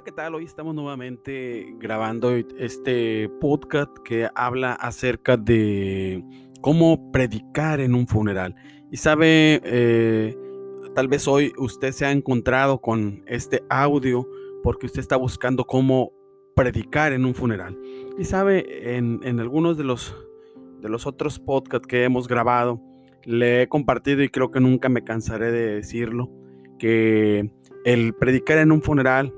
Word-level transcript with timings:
Hola, 0.00 0.04
¿qué 0.06 0.12
tal? 0.12 0.34
Hoy 0.34 0.44
estamos 0.44 0.74
nuevamente 0.74 1.74
grabando 1.78 2.34
este 2.34 3.28
podcast 3.38 3.94
que 4.02 4.30
habla 4.34 4.72
acerca 4.72 5.36
de 5.36 6.24
cómo 6.62 7.12
predicar 7.12 7.80
en 7.80 7.94
un 7.94 8.06
funeral. 8.06 8.54
Y 8.90 8.96
sabe, 8.96 9.60
eh, 9.62 10.34
tal 10.94 11.08
vez 11.08 11.28
hoy 11.28 11.52
usted 11.58 11.92
se 11.92 12.06
ha 12.06 12.12
encontrado 12.12 12.80
con 12.80 13.22
este 13.26 13.62
audio 13.68 14.26
porque 14.62 14.86
usted 14.86 15.00
está 15.00 15.16
buscando 15.16 15.66
cómo 15.66 16.12
predicar 16.56 17.12
en 17.12 17.26
un 17.26 17.34
funeral. 17.34 17.78
Y 18.16 18.24
sabe, 18.24 18.96
en, 18.96 19.20
en 19.22 19.38
algunos 19.38 19.76
de 19.76 19.84
los, 19.84 20.16
de 20.80 20.88
los 20.88 21.06
otros 21.06 21.38
podcasts 21.38 21.86
que 21.86 22.04
hemos 22.04 22.26
grabado, 22.26 22.80
le 23.26 23.60
he 23.60 23.68
compartido 23.68 24.22
y 24.22 24.30
creo 24.30 24.50
que 24.50 24.60
nunca 24.60 24.88
me 24.88 25.04
cansaré 25.04 25.52
de 25.52 25.74
decirlo, 25.74 26.30
que 26.78 27.52
el 27.84 28.14
predicar 28.14 28.56
en 28.56 28.72
un 28.72 28.80
funeral 28.80 29.34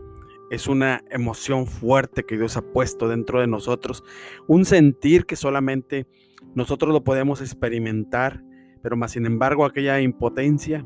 es 0.53 0.69
una 0.69 1.03
emoción 1.11 1.67
fuerte 1.67 2.25
que 2.25 2.37
Dios 2.37 2.59
ha 2.59 2.63
puesto 2.63 3.09
dentro 3.09 3.41
de 3.41 3.47
nosotros, 3.47 4.05
un 4.47 4.67
sentir 4.67 5.25
que 5.25 5.35
solamente 5.35 6.07
nosotros 6.55 6.93
lo 6.93 7.03
podemos 7.03 7.41
experimentar, 7.41 8.45
pero 8.83 8.95
más 8.95 9.13
sin 9.13 9.25
embargo 9.25 9.65
aquella 9.65 9.99
impotencia 10.03 10.85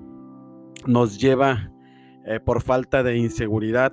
nos 0.87 1.19
lleva 1.19 1.73
eh, 2.27 2.39
por 2.39 2.63
falta 2.63 3.03
de 3.03 3.17
inseguridad 3.17 3.93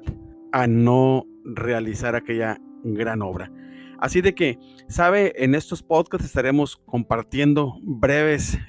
a 0.52 0.68
no 0.68 1.26
realizar 1.44 2.16
aquella 2.16 2.60
gran 2.84 3.24
obra. 3.24 3.52
Así 3.98 4.22
de 4.22 4.36
que, 4.36 4.60
sabe, 4.88 5.44
en 5.44 5.56
estos 5.56 5.82
podcasts 5.82 6.28
estaremos 6.28 6.78
compartiendo 6.86 7.80
breves 7.82 8.60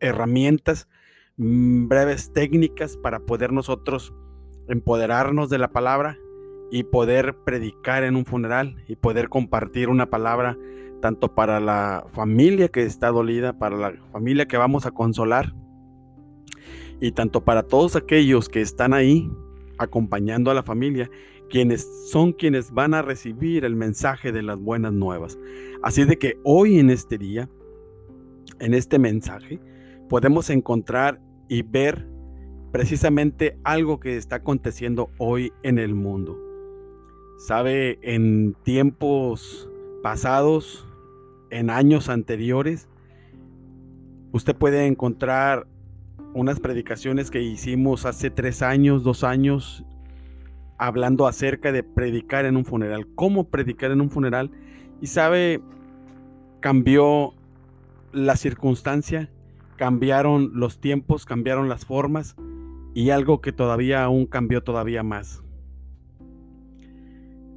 herramientas, 0.00 0.88
mm, 1.36 1.88
breves 1.88 2.32
técnicas 2.32 2.96
para 2.96 3.20
poder 3.20 3.52
nosotros 3.52 4.14
empoderarnos 4.66 5.50
de 5.50 5.58
la 5.58 5.68
palabra 5.68 6.16
y 6.70 6.84
poder 6.84 7.36
predicar 7.44 8.04
en 8.04 8.16
un 8.16 8.24
funeral 8.24 8.76
y 8.88 8.96
poder 8.96 9.28
compartir 9.28 9.88
una 9.88 10.06
palabra 10.06 10.56
tanto 11.00 11.34
para 11.34 11.60
la 11.60 12.06
familia 12.12 12.68
que 12.68 12.82
está 12.82 13.08
dolida, 13.08 13.58
para 13.58 13.76
la 13.76 13.92
familia 14.12 14.46
que 14.46 14.56
vamos 14.56 14.86
a 14.86 14.90
consolar 14.90 15.54
y 17.00 17.12
tanto 17.12 17.44
para 17.44 17.62
todos 17.62 17.96
aquellos 17.96 18.48
que 18.48 18.60
están 18.60 18.92
ahí 18.92 19.30
acompañando 19.78 20.50
a 20.50 20.54
la 20.54 20.62
familia, 20.62 21.08
quienes 21.48 21.88
son 22.10 22.32
quienes 22.32 22.72
van 22.72 22.94
a 22.94 23.02
recibir 23.02 23.64
el 23.64 23.76
mensaje 23.76 24.32
de 24.32 24.42
las 24.42 24.58
buenas 24.58 24.92
nuevas. 24.92 25.38
Así 25.82 26.04
de 26.04 26.18
que 26.18 26.38
hoy 26.44 26.78
en 26.78 26.90
este 26.90 27.16
día, 27.16 27.48
en 28.58 28.74
este 28.74 28.98
mensaje, 28.98 29.60
podemos 30.08 30.50
encontrar 30.50 31.20
y 31.48 31.62
ver 31.62 32.08
precisamente 32.72 33.58
algo 33.62 34.00
que 34.00 34.16
está 34.16 34.36
aconteciendo 34.36 35.10
hoy 35.18 35.52
en 35.62 35.78
el 35.78 35.94
mundo. 35.94 36.47
Sabe, 37.38 38.00
en 38.02 38.56
tiempos 38.64 39.70
pasados, 40.02 40.88
en 41.50 41.70
años 41.70 42.08
anteriores, 42.08 42.88
usted 44.32 44.56
puede 44.56 44.86
encontrar 44.86 45.68
unas 46.34 46.58
predicaciones 46.58 47.30
que 47.30 47.40
hicimos 47.40 48.06
hace 48.06 48.30
tres 48.30 48.60
años, 48.60 49.04
dos 49.04 49.22
años, 49.22 49.84
hablando 50.78 51.28
acerca 51.28 51.70
de 51.70 51.84
predicar 51.84 52.44
en 52.44 52.56
un 52.56 52.64
funeral, 52.64 53.06
cómo 53.14 53.48
predicar 53.48 53.92
en 53.92 54.00
un 54.00 54.10
funeral. 54.10 54.50
Y 55.00 55.06
sabe, 55.06 55.62
cambió 56.58 57.34
la 58.12 58.34
circunstancia, 58.34 59.30
cambiaron 59.76 60.50
los 60.54 60.80
tiempos, 60.80 61.24
cambiaron 61.24 61.68
las 61.68 61.86
formas 61.86 62.34
y 62.94 63.10
algo 63.10 63.40
que 63.40 63.52
todavía 63.52 64.02
aún 64.02 64.26
cambió 64.26 64.64
todavía 64.64 65.04
más. 65.04 65.44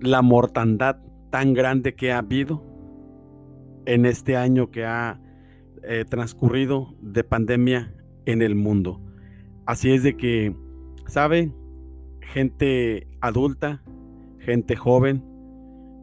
La 0.01 0.21
mortandad 0.21 0.97
tan 1.29 1.53
grande 1.53 1.95
que 1.95 2.11
ha 2.11 2.17
habido 2.17 2.63
en 3.85 4.05
este 4.05 4.35
año 4.35 4.69
que 4.69 4.85
ha 4.85 5.21
eh, 5.83 6.05
transcurrido 6.07 6.93
de 7.01 7.23
pandemia 7.23 7.95
en 8.25 8.41
el 8.41 8.55
mundo. 8.55 9.01
Así 9.65 9.91
es 9.91 10.03
de 10.03 10.17
que, 10.17 10.55
¿sabe? 11.07 11.51
Gente 12.21 13.07
adulta, 13.21 13.83
gente 14.39 14.75
joven, 14.75 15.23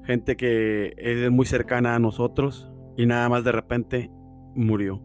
gente 0.05 0.37
que 0.37 0.95
es 0.97 1.31
muy 1.31 1.47
cercana 1.47 1.95
a 1.95 1.99
nosotros 1.99 2.71
y 2.97 3.07
nada 3.07 3.29
más 3.29 3.45
de 3.45 3.53
repente 3.53 4.11
murió 4.55 5.03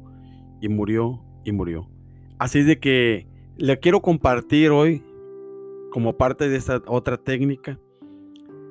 y 0.62 0.70
murió 0.70 1.24
y 1.44 1.52
murió. 1.52 1.90
Así 2.40 2.60
es 2.60 2.66
de 2.66 2.80
que 2.80 3.28
le 3.58 3.80
quiero 3.80 4.02
compartir 4.02 4.72
hoy, 4.72 5.04
como 5.92 6.18
parte 6.18 6.50
de 6.50 6.58
esta 6.58 6.82
otra 6.88 7.18
técnica, 7.18 7.80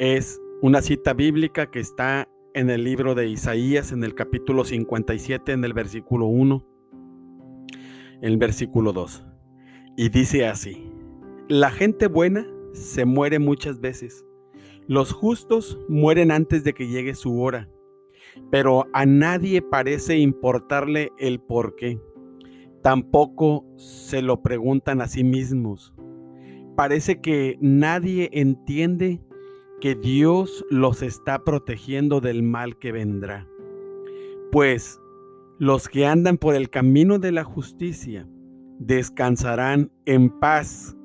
es 0.02 0.42
una 0.62 0.82
cita 0.82 1.12
bíblica 1.12 1.70
que 1.70 1.78
está 1.78 2.28
en 2.54 2.70
el 2.70 2.82
libro 2.82 3.14
de 3.14 3.28
Isaías, 3.28 3.92
en 3.92 4.02
el 4.02 4.16
capítulo 4.16 4.64
57, 4.64 5.52
en 5.52 5.62
el 5.62 5.74
versículo 5.74 6.26
1, 6.26 6.66
en 8.20 8.24
el 8.24 8.36
versículo 8.36 8.92
2. 8.92 9.24
Y 9.96 10.08
dice 10.08 10.48
así, 10.48 10.90
la 11.46 11.70
gente 11.70 12.08
buena 12.08 12.44
se 12.72 13.04
muere 13.04 13.38
muchas 13.38 13.80
veces, 13.80 14.26
los 14.88 15.12
justos 15.12 15.78
mueren 15.88 16.32
antes 16.32 16.64
de 16.64 16.72
que 16.72 16.88
llegue 16.88 17.14
su 17.14 17.40
hora, 17.40 17.70
pero 18.50 18.88
a 18.92 19.06
nadie 19.06 19.62
parece 19.62 20.18
importarle 20.18 21.12
el 21.16 21.38
por 21.38 21.76
qué 21.76 22.00
tampoco 22.82 23.64
se 23.76 24.20
lo 24.20 24.42
preguntan 24.42 25.00
a 25.00 25.06
sí 25.06 25.22
mismos. 25.22 25.94
Parece 26.74 27.20
que 27.20 27.56
nadie 27.60 28.30
entiende 28.32 29.20
que 29.82 29.96
Dios 29.96 30.64
los 30.70 31.02
está 31.02 31.42
protegiendo 31.42 32.20
del 32.20 32.44
mal 32.44 32.78
que 32.78 32.92
vendrá. 32.92 33.48
Pues 34.52 35.00
los 35.58 35.88
que 35.88 36.06
andan 36.06 36.38
por 36.38 36.54
el 36.54 36.70
camino 36.70 37.18
de 37.18 37.32
la 37.32 37.42
justicia 37.42 38.28
descansarán 38.78 39.90
en 40.04 40.30
paz 40.38 40.96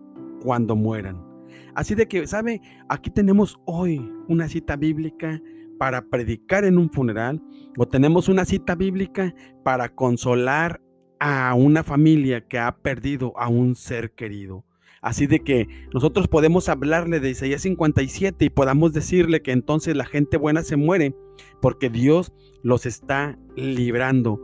cuando 0.44 0.76
mueran. 0.76 1.26
Así 1.74 1.96
de 1.96 2.08
que, 2.08 2.28
¿sabe? 2.28 2.62
Aquí 2.88 3.10
tenemos 3.10 3.60
hoy 3.66 4.14
una 4.28 4.48
cita 4.48 4.76
bíblica 4.76 5.42
para 5.80 6.04
predicar 6.04 6.64
en 6.64 6.78
un 6.78 6.92
funeral 6.92 7.42
o 7.80 7.88
tenemos 7.88 8.30
una 8.30 8.46
cita 8.46 8.76
bíblica 8.76 9.34
para 9.64 9.90
consolar 9.90 10.84
a 11.20 11.52
una 11.56 11.84
familia 11.84 12.48
que 12.48 12.60
ha 12.60 12.78
perdido 12.78 13.34
a 13.40 13.48
un 13.48 13.74
ser 13.74 14.12
querido. 14.12 14.67
Así 15.02 15.28
de 15.28 15.40
que 15.40 15.68
nosotros 15.94 16.28
podemos 16.28 16.70
hablarle 16.70 17.20
de 17.20 17.30
Isaías 17.30 17.62
57 17.62 18.46
y 18.46 18.50
podamos 18.50 18.94
decirle 18.94 19.42
que 19.42 19.52
entonces 19.52 19.96
la 19.96 20.06
gente 20.06 20.38
buena 20.38 20.64
se 20.64 20.76
muere 20.76 21.16
porque 21.62 21.90
Dios 21.90 22.34
los 22.64 22.86
está 22.86 23.38
librando 23.56 24.42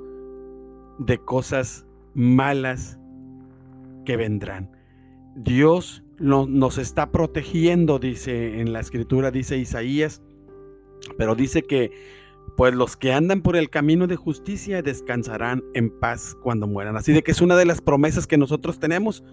de 1.00 1.18
cosas 1.18 1.86
malas 2.13 3.00
que 4.06 4.18
vendrán. 4.18 4.72
Dios 5.36 6.03
nos 6.19 6.78
está 6.78 7.12
protegiendo, 7.12 8.00
dice 8.00 8.62
en 8.62 8.72
la 8.72 8.80
escritura, 8.80 9.31
dice 9.31 9.58
Isaías, 9.58 10.22
pero 11.18 11.36
dice 11.36 11.63
que 11.63 11.92
pues 12.56 12.74
los 12.74 12.96
que 12.96 13.13
andan 13.13 13.42
por 13.42 13.56
el 13.56 13.69
camino 13.69 14.06
de 14.06 14.16
justicia 14.16 14.81
descansarán 14.81 15.63
en 15.74 15.90
paz 16.00 16.36
cuando 16.42 16.68
mueran. 16.68 16.96
Así 16.96 17.12
de 17.12 17.24
que 17.24 17.31
es 17.31 17.42
una 17.42 17.56
de 17.56 17.66
las 17.66 17.81
promesas 17.81 18.28
que 18.28 18.38
nosotros 18.38 18.80
tenemos 18.80 19.24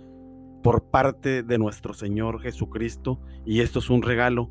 por 0.62 0.84
parte 0.84 1.42
de 1.42 1.58
nuestro 1.58 1.94
Señor 1.94 2.40
Jesucristo 2.40 3.20
y 3.44 3.60
esto 3.60 3.78
es 3.78 3.90
un 3.90 4.02
regalo 4.02 4.50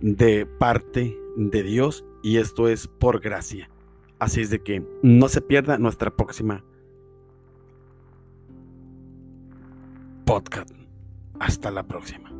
de 0.00 0.46
parte 0.46 1.16
de 1.36 1.62
Dios 1.62 2.04
y 2.22 2.38
esto 2.38 2.68
es 2.68 2.86
por 2.86 3.20
gracia. 3.20 3.70
Así 4.18 4.40
es 4.40 4.50
de 4.50 4.62
que 4.62 4.84
no 5.02 5.28
se 5.28 5.40
pierda 5.40 5.78
nuestra 5.78 6.14
próxima 6.14 6.64
podcast. 10.24 10.70
Hasta 11.38 11.70
la 11.70 11.86
próxima. 11.86 12.35